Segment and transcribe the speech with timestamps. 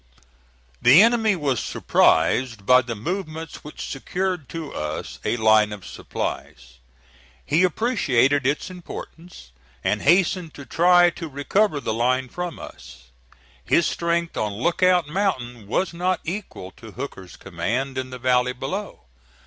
[0.81, 6.79] The enemy was surprised by the movements which secured to us a line of supplies.
[7.45, 9.51] He appreciated its importance,
[9.83, 13.09] and hastened to try to recover the line from us.
[13.63, 19.03] His strength on Lookout Mountain was not equal to Hooker's command in the valley below.